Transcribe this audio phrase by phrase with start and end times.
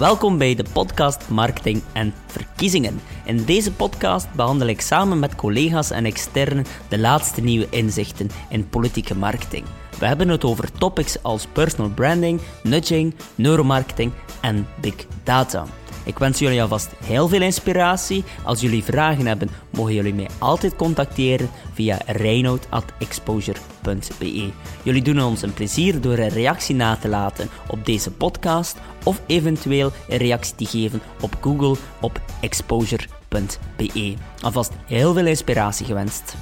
[0.00, 3.00] Welkom bij de podcast Marketing en Verkiezingen.
[3.24, 8.68] In deze podcast behandel ik samen met collega's en externen de laatste nieuwe inzichten in
[8.68, 9.64] politieke marketing.
[9.98, 15.66] We hebben het over topics als personal branding, nudging, neuromarketing en big data.
[16.04, 18.24] Ik wens jullie alvast heel veel inspiratie.
[18.44, 24.50] Als jullie vragen hebben, mogen jullie mij altijd contacteren via reinoud.exposure.be.
[24.82, 29.22] Jullie doen ons een plezier door een reactie na te laten op deze podcast of
[29.26, 34.14] eventueel een reactie te geven op Google op exposure.be.
[34.40, 36.34] Alvast heel veel inspiratie gewenst.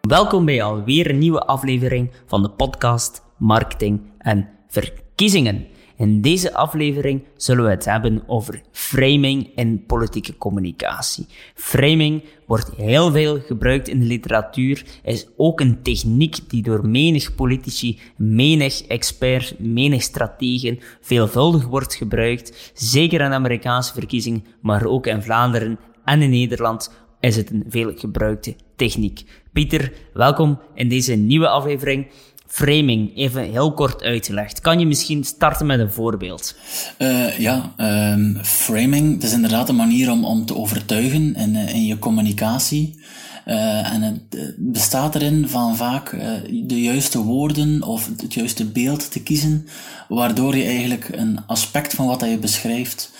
[0.00, 5.66] Welkom bij alweer een nieuwe aflevering van de podcast Marketing en Verkiezingen.
[5.96, 11.26] In deze aflevering zullen we het hebben over framing in politieke communicatie.
[11.54, 17.34] Framing wordt heel veel gebruikt in de literatuur, is ook een techniek die door menig
[17.34, 25.22] politici, menig expert, menig strategen veelvuldig wordt gebruikt, zeker in Amerikaanse verkiezingen, maar ook in
[25.22, 29.24] Vlaanderen en in Nederland is het een veel gebruikte techniek.
[29.52, 32.06] Pieter, welkom in deze nieuwe aflevering.
[32.48, 34.60] Framing, even heel kort uitgelegd.
[34.60, 36.54] Kan je misschien starten met een voorbeeld?
[36.98, 37.74] Uh, ja,
[38.12, 41.98] um, framing, dat is inderdaad een manier om, om te overtuigen in, eh, in je
[41.98, 43.00] communicatie.
[43.46, 46.10] Uh, en het bestaat erin van vaak
[46.50, 49.66] de juiste woorden of het juiste beeld te kiezen,
[50.08, 53.10] waardoor je eigenlijk een aspect van wat je beschrijft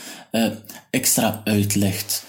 [0.91, 2.25] extra uitlegt.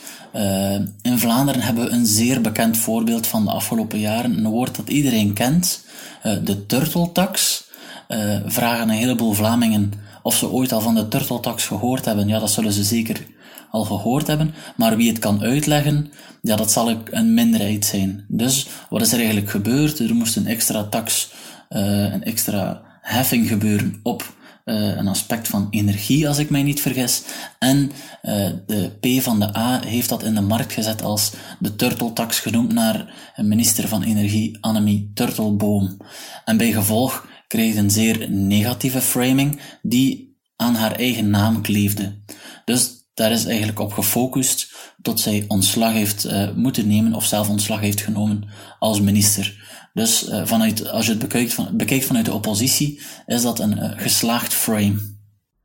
[1.02, 4.38] In Vlaanderen hebben we een zeer bekend voorbeeld van de afgelopen jaren.
[4.38, 5.83] Een woord dat iedereen kent,
[6.22, 7.67] de turteltax.
[8.08, 12.28] Uh, vragen een heleboel Vlamingen of ze ooit al van de turteltax gehoord hebben.
[12.28, 13.26] Ja, dat zullen ze zeker
[13.72, 14.53] al gehoord hebben.
[14.76, 16.11] Maar wie het kan uitleggen,
[16.42, 18.26] ja, dat zal een minderheid zijn.
[18.28, 19.99] Dus wat is er eigenlijk gebeurd?
[19.99, 21.32] Er moest een extra tax,
[21.70, 24.33] een extra heffing gebeuren op
[24.75, 27.23] een aspect van energie, als ik mij niet vergis.
[27.59, 27.91] En
[28.23, 32.39] uh, de P van de A heeft dat in de markt gezet als de turteltax,
[32.39, 35.97] genoemd naar minister van Energie Annemie Turtelboom.
[36.45, 42.17] En bij gevolg kreeg een zeer negatieve framing die aan haar eigen naam kleefde.
[42.65, 47.49] Dus daar is eigenlijk op gefocust tot zij ontslag heeft uh, moeten nemen of zelf
[47.49, 48.49] ontslag heeft genomen
[48.80, 49.67] als minister.
[49.99, 53.92] Dus uh, vanuit, als je het bekijkt, bekijkt vanuit de oppositie, is dat een uh,
[53.95, 54.95] geslaagd frame.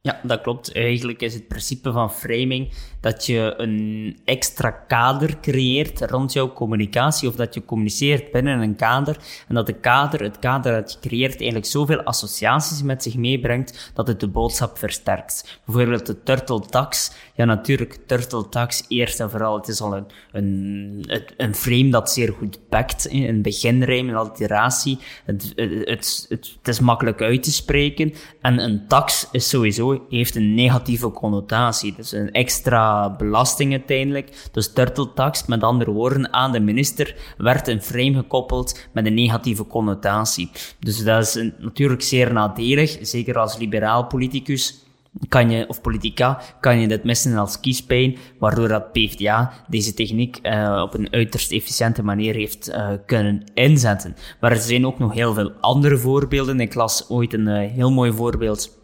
[0.00, 0.72] Ja, dat klopt.
[0.72, 7.28] Eigenlijk is het principe van framing dat je een extra kader creëert rond jouw communicatie
[7.28, 9.17] of dat je communiceert binnen een kader
[9.49, 13.91] en dat de kader, het kader dat je creëert eigenlijk zoveel associaties met zich meebrengt
[13.95, 15.61] dat het de boodschap versterkt.
[15.66, 17.12] Bijvoorbeeld de turtle tax.
[17.37, 21.05] Ja, natuurlijk, turtle tax eerst en vooral, het is al een, een,
[21.37, 24.99] een frame dat zeer goed pakt, een beginrijm, een alliteratie.
[25.25, 30.37] Het, het, het, het, is makkelijk uit te spreken en een tax is sowieso, heeft
[30.37, 31.95] een negatieve connotatie.
[31.97, 34.49] Dus een extra belasting uiteindelijk.
[34.53, 39.66] Dus turteltax, met andere woorden, aan de minister werd een frame gekoppeld met een negatieve
[39.66, 40.51] connotatie.
[40.78, 44.84] Dus dat is natuurlijk zeer nadelig, zeker als liberaal politicus
[45.29, 50.39] kan je, of politica, kan je dit missen als kiespijn, waardoor dat PvdA deze techniek
[50.43, 54.17] uh, op een uiterst efficiënte manier heeft uh, kunnen inzetten.
[54.41, 56.61] Maar er zijn ook nog heel veel andere voorbeelden.
[56.61, 58.83] Ik las ooit een uh, heel mooi voorbeeld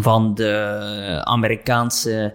[0.00, 2.34] van de Amerikaanse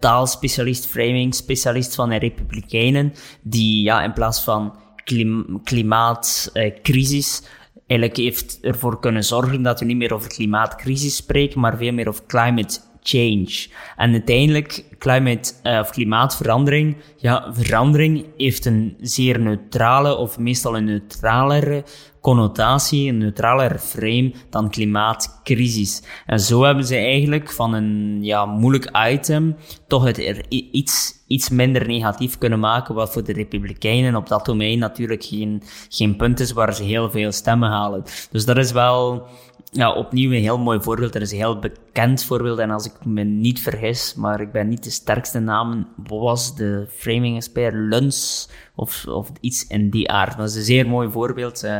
[0.00, 3.12] taalspecialist, framing specialist van de Republikeinen,
[3.42, 4.74] die ja, in plaats van
[5.04, 7.42] klim klimaatcrisis
[7.90, 12.08] eigenlijk heeft ervoor kunnen zorgen dat we niet meer over klimaatcrisis spreken, maar veel meer
[12.08, 13.66] over climate change.
[13.96, 20.84] En uiteindelijk, climate, uh, of klimaatverandering, ja, verandering heeft een zeer neutrale, of meestal een
[20.84, 21.84] neutralere
[22.20, 26.02] connotatie, een neutralere frame dan klimaatcrisis.
[26.26, 29.56] En zo hebben ze eigenlijk van een ja, moeilijk item
[29.86, 34.44] toch het er iets, iets minder negatief kunnen maken, wat voor de Republikeinen op dat
[34.44, 38.02] domein natuurlijk geen, geen punt is waar ze heel veel stemmen halen.
[38.30, 39.26] Dus dat is wel
[39.70, 41.14] ja, opnieuw een heel mooi voorbeeld.
[41.14, 42.58] Er is een heel bekend voorbeeld.
[42.58, 46.88] En als ik me niet vergis, maar ik ben niet de sterkste naam, was de
[46.96, 50.36] framing expert Luns of, of iets in die aard.
[50.36, 51.76] Dat is een zeer mooi voorbeeld uh,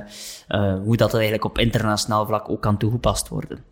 [0.49, 3.65] uh, hoe dat eigenlijk op internationaal vlak ook kan toegepast worden.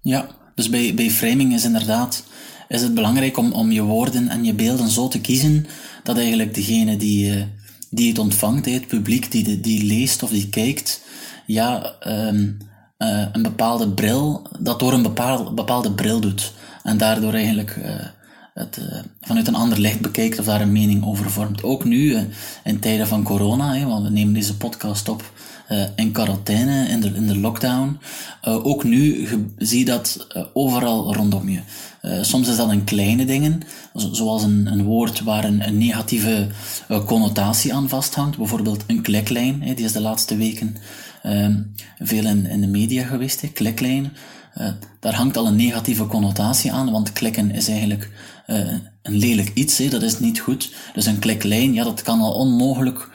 [0.00, 2.24] Ja, dus bij, bij framing is inderdaad
[2.68, 5.66] is het belangrijk om, om je woorden en je beelden zo te kiezen
[6.02, 7.42] dat eigenlijk degene die, uh,
[7.90, 11.04] die het ontvangt, het publiek die, die leest of die kijkt,
[11.46, 12.58] ja, um,
[13.02, 16.52] uh, een bepaalde bril, dat door een bepaalde, bepaalde bril doet.
[16.82, 17.84] En daardoor eigenlijk uh,
[18.54, 18.80] het
[19.20, 21.62] vanuit een ander licht bekijkt of daar een mening over vormt.
[21.62, 22.16] Ook nu,
[22.64, 25.32] in tijden van corona, hè, want we nemen deze podcast op
[25.96, 27.98] in quarantaine, in de, in de lockdown.
[28.42, 29.28] ook nu
[29.58, 31.60] zie je dat overal rondom je.
[32.22, 33.62] soms is dat in kleine dingen,
[33.94, 36.46] zoals een, een woord waar een, negatieve
[37.06, 38.36] connotatie aan vasthangt.
[38.36, 40.76] Bijvoorbeeld een kliklijn, die is de laatste weken
[41.22, 41.62] Ehm,
[41.98, 44.12] veel in, in de media geweest, hè, kliklijn.
[45.00, 48.10] Daar hangt al een negatieve connotatie aan, want klikken is eigenlijk
[49.02, 50.74] een lelijk iets, hè, dat is niet goed.
[50.94, 53.08] Dus een kliklijn, ja, dat kan al onmogelijk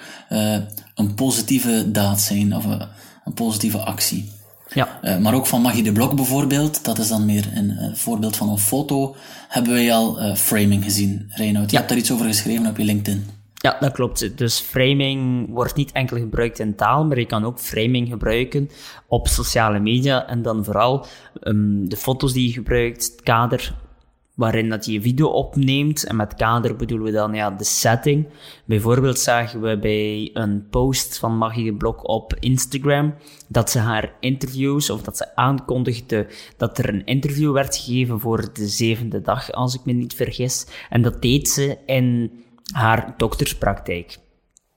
[0.96, 2.66] een positieve daad zijn, of
[3.26, 4.34] een positieve actie.
[4.74, 5.00] Ja.
[5.22, 8.58] maar ook van Magie de Blok bijvoorbeeld, dat is dan meer een voorbeeld van een
[8.58, 9.16] foto,
[9.48, 11.26] hebben wij al framing gezien.
[11.30, 11.78] Reinoud, je ja.
[11.78, 13.26] hebt daar iets over geschreven op je LinkedIn.
[13.66, 14.38] Ja, dat klopt.
[14.38, 18.70] Dus framing wordt niet enkel gebruikt in taal, maar je kan ook framing gebruiken
[19.08, 20.28] op sociale media.
[20.28, 21.06] En dan vooral
[21.42, 23.76] um, de foto's die je gebruikt, het kader
[24.36, 26.04] waarin dat je video opneemt.
[26.04, 28.28] En met kader bedoelen we dan ja, de setting.
[28.66, 33.14] Bijvoorbeeld zagen we bij een post van Magie Blok op Instagram
[33.48, 36.28] dat ze haar interviews, of dat ze aankondigde
[36.58, 40.68] dat er een interview werd gegeven voor de zevende dag, als ik me niet vergis.
[40.90, 42.32] En dat deed ze in
[42.74, 44.18] haar dokterspraktijk.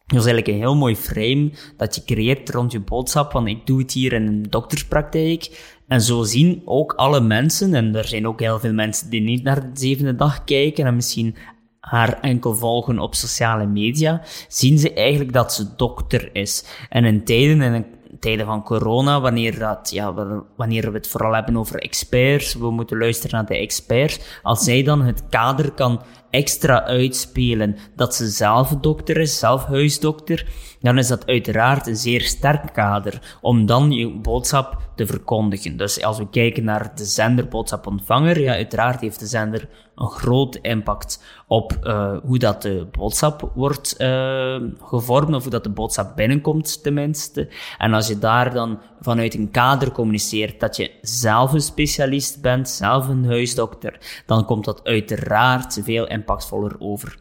[0.06, 3.66] Dat is eigenlijk een heel mooi frame dat je creëert rond je boodschap van ik
[3.66, 5.76] doe het hier in een dokterspraktijk.
[5.88, 9.42] En zo zien ook alle mensen, en er zijn ook heel veel mensen die niet
[9.42, 11.36] naar de zevende dag kijken en misschien
[11.80, 16.64] haar enkel volgen op sociale media, zien ze eigenlijk dat ze dokter is.
[16.88, 17.86] En in tijden, in
[18.20, 20.14] tijden van corona, wanneer, dat, ja,
[20.56, 24.82] wanneer we het vooral hebben over experts, we moeten luisteren naar de experts, als zij
[24.82, 30.46] dan het kader kan extra uitspelen dat ze zelf dokter is, zelf huisdokter,
[30.80, 35.76] dan is dat uiteraard een zeer sterk kader om dan je boodschap te verkondigen.
[35.76, 40.56] Dus als we kijken naar de zender boodschapontvanger, ja, uiteraard heeft de zender een groot
[40.56, 46.16] impact op uh, hoe dat de boodschap wordt uh, gevormd, of hoe dat de boodschap
[46.16, 47.48] binnenkomt, tenminste.
[47.78, 52.68] En als je daar dan vanuit een kader communiceert dat je zelf een specialist bent,
[52.68, 57.18] zelf een huisdokter, dan komt dat uiteraard veel impactvoller over.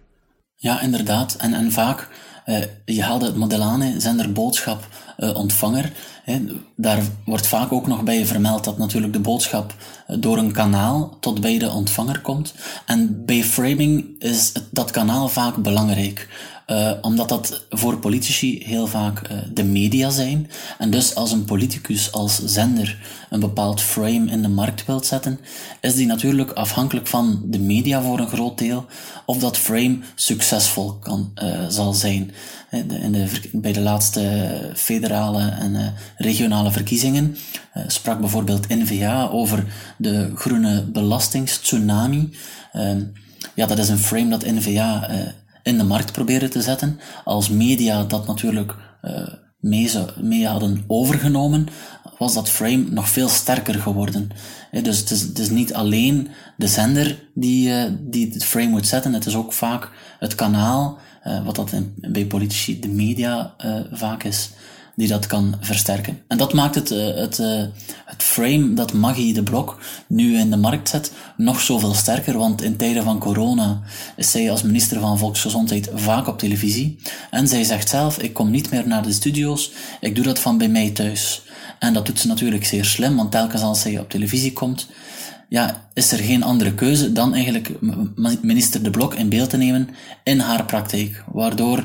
[0.56, 1.36] Ja, inderdaad.
[1.36, 2.10] En, en vaak,
[2.46, 5.92] uh, je haalde het model aan, zender boodschap ontvanger.
[6.24, 6.42] Hè.
[6.76, 9.76] Daar wordt vaak ook nog bij vermeld dat natuurlijk de boodschap
[10.08, 12.54] uh, door een kanaal tot bij de ontvanger komt.
[12.86, 16.28] En bij framing is dat kanaal vaak belangrijk.
[16.68, 19.22] Uh, omdat dat voor politici heel vaak
[19.54, 20.50] de media zijn.
[20.78, 23.00] En dus als een politicus, als zender,
[23.30, 25.40] een bepaald frame in de markt wilt zetten,
[25.82, 28.86] is die natuurlijk afhankelijk van de media voor een groot deel,
[29.26, 31.32] of dat frame succesvol kan,
[31.70, 32.32] zal zijn.
[32.72, 37.38] In de, bij de laatste federale en regionale verkiezingen
[37.88, 39.66] sprak bijvoorbeeld NVA over
[39.98, 42.30] de groene belastingstsunami.
[42.74, 43.04] Ehm,
[43.56, 45.10] ja, dat is een frame dat NVA
[45.64, 47.00] in de markt proberen te zetten.
[47.24, 48.76] Als media dat natuurlijk
[49.60, 51.68] mee, mee hadden overgenomen,
[52.18, 54.30] was dat frame nog veel sterker geworden.
[54.72, 56.28] dus het is, het is niet alleen
[56.58, 57.72] de zender die,
[58.10, 60.98] die het frame moet zetten, het is ook vaak het kanaal,
[61.44, 63.56] wat dat bij politici de media
[63.92, 64.50] vaak is,
[64.98, 66.22] die dat kan versterken.
[66.28, 67.64] En dat maakt het, uh, het, uh,
[68.06, 72.62] het frame dat Maggie de Blok nu in de markt zet nog zoveel sterker, want
[72.62, 73.82] in tijden van corona
[74.16, 77.00] is zij als minister van Volksgezondheid vaak op televisie.
[77.30, 80.58] En zij zegt zelf, ik kom niet meer naar de studio's, ik doe dat van
[80.58, 81.42] bij mij thuis.
[81.80, 84.88] En dat doet ze natuurlijk zeer slim, want telkens als zij op televisie komt,
[85.50, 87.72] ja, is er geen andere keuze dan eigenlijk
[88.42, 89.90] minister De Blok in beeld te nemen
[90.24, 91.84] in haar praktijk, waardoor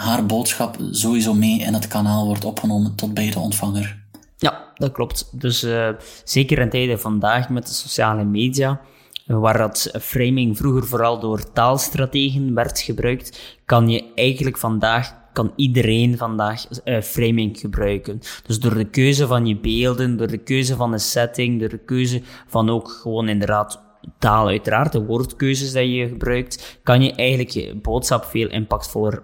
[0.00, 3.98] haar boodschap sowieso mee in het kanaal wordt opgenomen tot bij de ontvanger.
[4.36, 5.40] Ja, dat klopt.
[5.40, 5.88] Dus uh,
[6.24, 8.80] zeker in tijden vandaag met de sociale media,
[9.26, 16.18] waar dat framing vroeger vooral door taalstrategen werd gebruikt, kan je eigenlijk vandaag kan iedereen
[16.18, 18.20] vandaag uh, framing gebruiken.
[18.46, 21.84] Dus door de keuze van je beelden, door de keuze van de setting, door de
[21.84, 27.50] keuze van ook gewoon inderdaad taal uiteraard, de woordkeuzes die je gebruikt, kan je eigenlijk
[27.50, 29.22] je boodschap veel impactvoller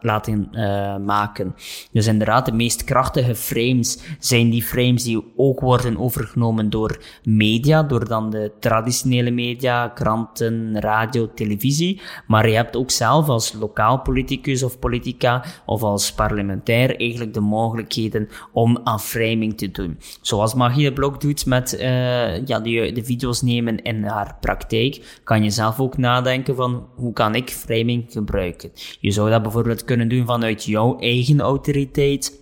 [0.00, 1.54] laten uh, maken.
[1.92, 7.82] Dus inderdaad, de meest krachtige frames zijn die frames die ook worden overgenomen door media,
[7.82, 12.00] door dan de traditionele media, kranten, radio, televisie.
[12.26, 17.40] Maar je hebt ook zelf als lokaal politicus of politica of als parlementair eigenlijk de
[17.40, 19.98] mogelijkheden om aan framing te doen.
[20.20, 25.20] Zoals Magie de Blok doet met uh, ja, de, de video's nemen in haar praktijk,
[25.24, 28.70] kan je zelf ook nadenken van hoe kan ik framing gebruiken.
[29.00, 32.38] Je zou dat bijvoorbeeld kunnen doen vanuit jouw eigen autoriteit,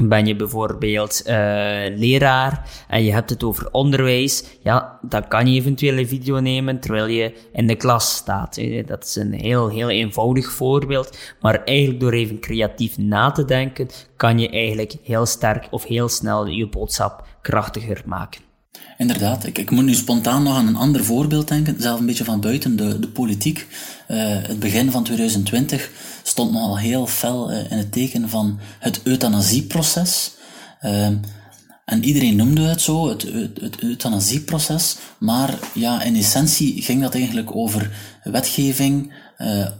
[0.00, 1.32] Ben je bijvoorbeeld uh,
[1.96, 6.80] leraar en je hebt het over onderwijs, ja, dan kan je eventueel een video nemen
[6.80, 8.60] terwijl je in de klas staat.
[8.86, 13.88] Dat is een heel, heel eenvoudig voorbeeld, maar eigenlijk door even creatief na te denken,
[14.16, 18.51] kan je eigenlijk heel sterk of heel snel je boodschap krachtiger maken.
[19.02, 22.24] Inderdaad, ik, ik moet nu spontaan nog aan een ander voorbeeld denken, zelf een beetje
[22.24, 23.66] van buiten de, de politiek.
[24.08, 25.90] Uh, het begin van 2020
[26.22, 30.32] stond nogal heel fel uh, in het teken van het euthanasieproces.
[30.82, 31.06] Uh,
[31.84, 34.96] en iedereen noemde het zo, het, het, het euthanasieproces.
[35.18, 37.90] Maar ja, in essentie ging dat eigenlijk over
[38.22, 39.12] wetgeving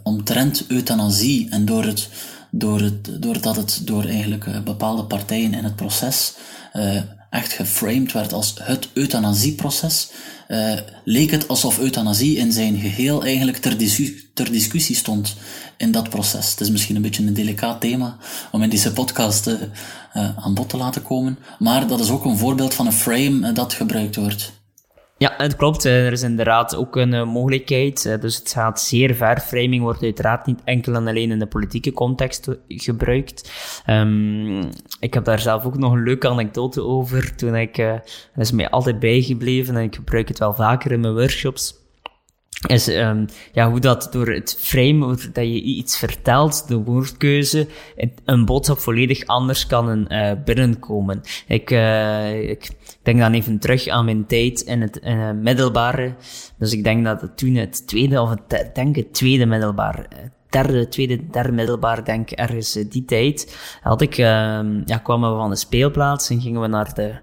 [0.03, 1.49] omtrent euthanasie.
[1.49, 2.09] En door het,
[2.51, 6.33] door het, doordat het door eigenlijk bepaalde partijen in het proces
[7.33, 10.09] echt geframed werd als het euthanasieproces,
[10.47, 10.73] uh,
[11.03, 13.77] leek het alsof euthanasie in zijn geheel eigenlijk ter,
[14.33, 15.35] ter, discussie stond
[15.77, 16.51] in dat proces.
[16.51, 18.17] Het is misschien een beetje een delicaat thema
[18.51, 19.57] om in deze podcast uh,
[20.13, 23.73] aan bod te laten komen, maar dat is ook een voorbeeld van een frame dat
[23.73, 24.62] gebruikt wordt.
[25.23, 25.83] Ja, het klopt.
[25.83, 28.05] Er is inderdaad ook een uh, mogelijkheid.
[28.05, 29.39] Uh, dus het gaat zeer ver.
[29.39, 33.51] Framing wordt uiteraard niet enkel en alleen in de politieke context gebruikt.
[33.87, 37.35] Um, ik heb daar zelf ook nog een leuke anekdote over.
[37.35, 38.01] Toen ik, dat
[38.35, 41.82] is mij altijd bijgebleven en ik gebruik het wel vaker in mijn workshops
[42.67, 47.67] is um, ja, hoe dat door het frame, dat je iets vertelt, de woordkeuze,
[48.25, 51.21] een boodschap volledig anders kan uh, binnenkomen.
[51.47, 52.69] Ik, uh, ik
[53.01, 56.15] denk dan even terug aan mijn tijd in het uh, middelbare.
[56.57, 60.07] Dus ik denk dat toen het tweede, of het, denk het tweede middelbaar,
[60.49, 65.49] derde, tweede, derde middelbaar, denk ergens die tijd, had ik, ehm, ja, kwamen we van
[65.49, 67.13] de speelplaats en gingen we naar de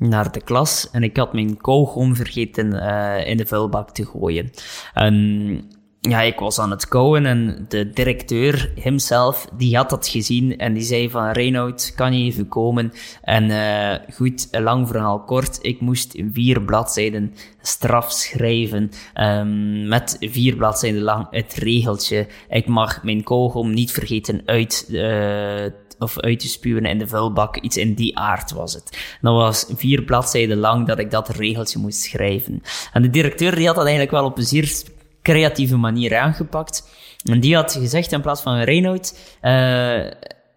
[0.00, 4.50] naar de klas en ik had mijn kauwgom vergeten uh, in de vuilbak te gooien.
[4.94, 5.64] En
[6.00, 10.72] ja, ik was aan het kouwen en de directeur hemzelf, die had dat gezien en
[10.72, 12.92] die zei van Reinoud, kan je even komen?
[13.22, 20.56] En uh, goed, lang verhaal kort, ik moest vier bladzijden straf schrijven um, met vier
[20.56, 22.26] bladzijden lang het regeltje.
[22.48, 25.64] Ik mag mijn kogel niet vergeten uit uh,
[26.00, 27.56] of uit te spuwen in de vuilbak.
[27.56, 29.16] Iets in die aard was het.
[29.20, 32.62] Dat was vier bladzijden lang dat ik dat regeltje moest schrijven.
[32.92, 34.82] En de directeur die had dat eigenlijk wel op een zeer
[35.22, 36.88] creatieve manier aangepakt.
[37.24, 40.04] En die had gezegd in plaats van Reinoud, uh,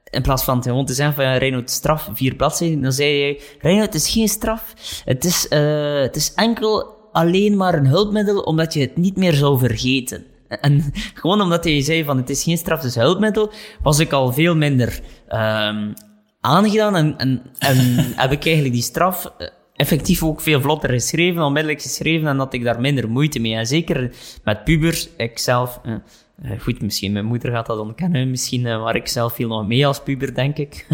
[0.09, 3.93] in plaats van gewoon te zeggen van Reinoud straf, vier bladzijden, dan zei hij, Reinoud,
[3.93, 4.73] is geen straf.
[5.05, 9.33] Het is, uh, het is enkel alleen maar een hulpmiddel omdat je het niet meer
[9.33, 10.25] zou vergeten.
[10.61, 14.33] En gewoon omdat hij zei van het is geen straf, is hulpmiddel, was ik al
[14.33, 15.93] veel minder um,
[16.41, 17.77] aangedaan en, en, en
[18.23, 22.53] heb ik eigenlijk die straf eh, effectief ook veel vlotter geschreven, onmiddellijk geschreven en had
[22.53, 23.55] ik daar minder moeite mee.
[23.55, 24.11] En zeker
[24.43, 25.95] met pubers, ik zelf, uh,
[26.59, 29.87] goed, misschien mijn moeder gaat dat ontkennen, misschien, uh, maar ik zelf viel nog mee
[29.87, 30.87] als puber, denk ik.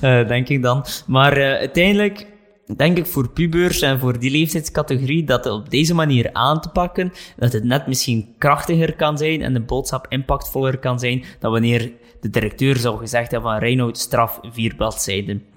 [0.28, 0.84] denk ik dan.
[1.06, 2.26] Maar uiteindelijk
[2.76, 6.68] denk ik voor pubers en voor die leeftijdscategorie dat het op deze manier aan te
[6.68, 11.52] pakken, dat het net misschien krachtiger kan zijn en de boodschap impactvoller kan zijn dan
[11.52, 15.49] wanneer de directeur zou gezegd hebben van Reinoud straf vier bladzijden.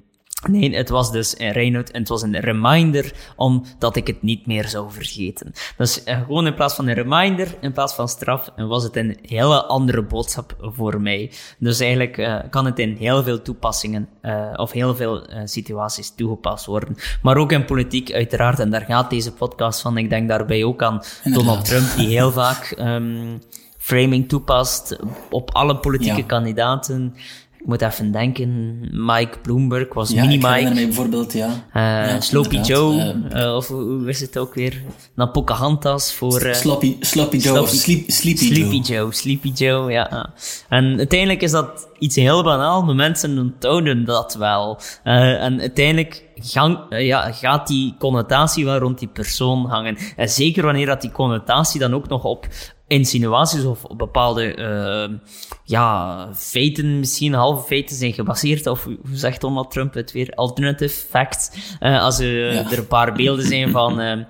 [0.49, 4.45] Nee, het was dus een Reinoud en het was een reminder omdat ik het niet
[4.45, 5.51] meer zou vergeten.
[5.77, 9.17] Dus uh, gewoon in plaats van een reminder, in plaats van straf, was het een
[9.21, 11.31] hele andere boodschap voor mij.
[11.59, 16.65] Dus eigenlijk uh, kan het in heel veel toepassingen uh, of heel veel situaties toegepast
[16.65, 16.95] worden.
[17.21, 19.97] Maar ook in politiek uiteraard, en daar gaat deze podcast van.
[19.97, 23.41] Ik denk daarbij ook aan Donald Trump, die heel vaak um,
[23.77, 26.25] framing toepast op alle politieke ja.
[26.25, 27.15] kandidaten.
[27.63, 30.59] Ik moet even denken, Mike Bloomberg was ja, mini-Mike.
[30.59, 31.47] Ja, bijvoorbeeld, ja.
[31.47, 34.81] Uh, ja Sloppy Joe, uh, of hoe is het ook weer?
[35.15, 36.45] Dan Pocahontas voor...
[36.45, 38.97] Uh, Sloppy, Sloppy Joe, Sloppy, Sleep, Sleepy, Sleepy Joe.
[38.97, 39.13] Joe.
[39.13, 40.33] Sleepy Joe, ja.
[40.69, 44.79] En uiteindelijk is dat iets heel banaal, maar mensen onthouden dat wel.
[45.03, 49.97] en uiteindelijk gang, ja, gaat die connotatie wel rond die persoon hangen.
[50.15, 52.47] En zeker wanneer dat die connotatie dan ook nog op
[52.93, 55.17] insinuaties of op bepaalde uh,
[55.63, 61.05] ja, feiten, misschien halve feiten zijn gebaseerd, of hoe zegt Donald Trump het weer, alternative
[61.09, 61.51] facts.
[61.79, 62.25] Uh, als ja.
[62.71, 64.25] er een paar beelden zijn van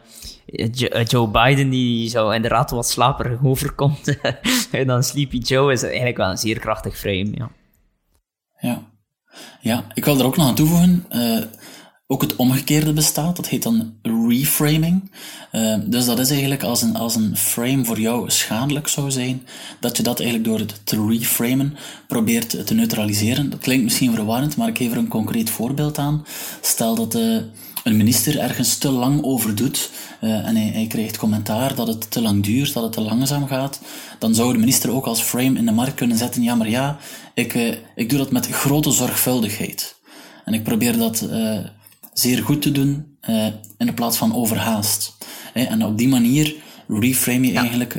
[1.03, 4.17] Joe Biden, die zou inderdaad wat slaperig overkomt,
[4.71, 7.49] en dan Sleepy Joe is eigenlijk wel een zeer krachtig frame, ja.
[8.59, 8.83] Ja,
[9.61, 11.05] ja ik wil er ook nog aan toevoegen
[12.13, 13.35] ook het omgekeerde bestaat.
[13.35, 15.11] Dat heet dan reframing.
[15.51, 19.47] Uh, dus dat is eigenlijk als een, als een frame voor jou schadelijk zou zijn,
[19.79, 21.75] dat je dat eigenlijk door het te reframen
[22.07, 23.49] probeert te neutraliseren.
[23.49, 26.25] Dat klinkt misschien verwarrend, maar ik geef er een concreet voorbeeld aan.
[26.61, 27.37] Stel dat uh,
[27.83, 29.89] een minister ergens te lang over doet
[30.21, 33.81] uh, en hij, krijgt commentaar dat het te lang duurt, dat het te langzaam gaat,
[34.19, 36.97] dan zou de minister ook als frame in de markt kunnen zetten, ja maar ja,
[37.33, 39.95] ik, ik doe dat met grote zorgvuldigheid.
[40.45, 41.27] En ik probeer dat
[42.13, 43.17] zeer goed te doen
[43.77, 45.17] in de plaats van overhaast.
[45.53, 46.55] En op die manier
[46.87, 47.97] reframe je eigenlijk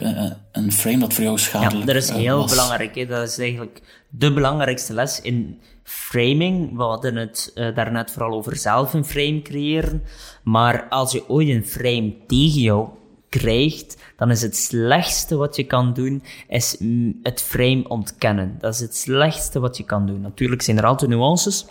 [0.53, 1.87] een frame dat voor jou schadelijk is.
[1.87, 2.95] Ja, dat is heel belangrijk.
[2.95, 3.07] Hè?
[3.07, 6.77] Dat is eigenlijk de belangrijkste les in framing.
[6.77, 10.03] We hadden het uh, daarnet vooral over zelf een frame creëren.
[10.43, 12.89] Maar als je ooit een frame tegen jou
[13.29, 16.77] krijgt, dan is het slechtste wat je kan doen, is
[17.23, 18.57] het frame ontkennen.
[18.59, 20.21] Dat is het slechtste wat je kan doen.
[20.21, 21.67] Natuurlijk zijn er altijd nuances,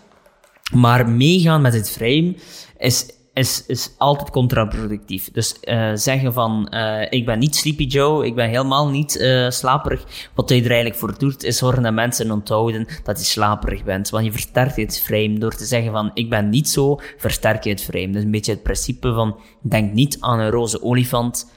[0.74, 2.36] maar meegaan met het frame
[2.78, 5.32] is is, is altijd contraproductief.
[5.32, 9.50] Dus uh, zeggen van, uh, ik ben niet Sleepy Joe, ik ben helemaal niet uh,
[9.50, 10.30] slaperig.
[10.34, 14.10] Wat je er eigenlijk voor doet, is zorgen dat mensen onthouden dat je slaperig bent.
[14.10, 15.38] Want je versterkt het frame.
[15.38, 18.10] Door te zeggen van, ik ben niet zo, versterk je het frame.
[18.10, 21.52] Dus een beetje het principe van, denk niet aan een roze olifant.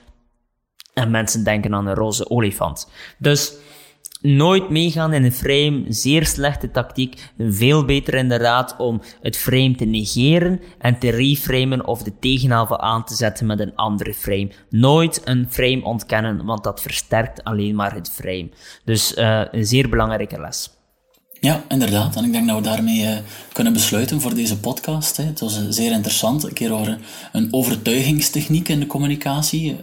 [0.94, 2.90] En mensen denken aan een roze olifant.
[3.18, 3.54] Dus
[4.20, 7.30] nooit meegaan in een frame, zeer slechte tactiek.
[7.38, 13.04] Veel beter inderdaad om het frame te negeren en te reframen of de tegenhaven aan
[13.04, 14.50] te zetten met een andere frame.
[14.70, 18.48] Nooit een frame ontkennen, want dat versterkt alleen maar het frame.
[18.84, 20.70] Dus uh, een zeer belangrijke les.
[21.40, 22.16] Ja, inderdaad.
[22.16, 23.16] En ik denk dat we daarmee uh,
[23.52, 25.16] kunnen besluiten voor deze podcast.
[25.16, 25.24] Hè.
[25.24, 26.44] Het was uh, zeer interessant.
[26.44, 26.98] Een keer over
[27.32, 29.76] een overtuigingstechniek in de communicatie.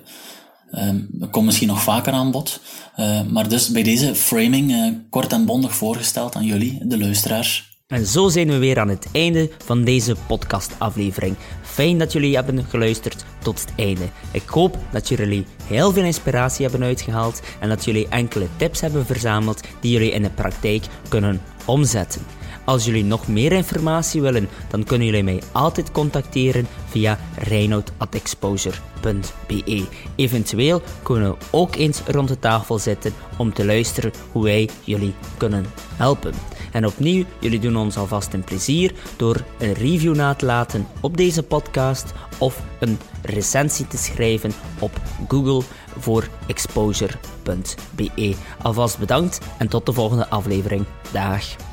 [0.78, 2.60] Um, komt misschien nog vaker aan bod.
[2.98, 7.72] Uh, maar dus bij deze framing uh, kort en bondig voorgesteld aan jullie, de luisteraars.
[7.88, 11.36] En zo zijn we weer aan het einde van deze podcastaflevering.
[11.62, 14.06] Fijn dat jullie hebben geluisterd tot het einde.
[14.32, 19.06] Ik hoop dat jullie heel veel inspiratie hebben uitgehaald en dat jullie enkele tips hebben
[19.06, 22.22] verzameld die jullie in de praktijk kunnen omzetten.
[22.66, 29.86] Als jullie nog meer informatie willen, dan kunnen jullie mij altijd contacteren via reinoud.exposure.be.
[30.16, 35.14] Eventueel kunnen we ook eens rond de tafel zitten om te luisteren hoe wij jullie
[35.38, 35.66] kunnen
[35.96, 36.34] helpen.
[36.72, 41.18] En opnieuw, jullie doen ons alvast een plezier door een review na te laten op
[41.18, 44.92] deze podcast of een recensie te schrijven op
[45.28, 45.62] Google
[45.98, 48.36] voor exposure.be.
[48.62, 50.86] Alvast bedankt en tot de volgende aflevering.
[51.12, 51.73] Dag.